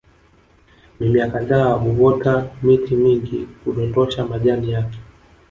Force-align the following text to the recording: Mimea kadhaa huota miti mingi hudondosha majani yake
Mimea 0.99 1.27
kadhaa 1.31 1.73
huota 1.75 2.47
miti 2.63 2.95
mingi 2.95 3.47
hudondosha 3.65 4.25
majani 4.25 4.71
yake 4.71 4.97